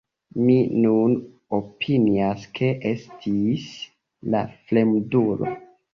[0.45, 0.53] Mi
[0.85, 1.11] nun
[1.57, 3.69] opinias ke estis
[4.37, 5.55] la fremdulo.